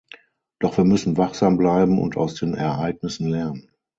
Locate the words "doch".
0.57-0.77